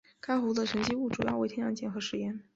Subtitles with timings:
[0.19, 2.41] 该湖的沉积物主要为天然碱和石盐。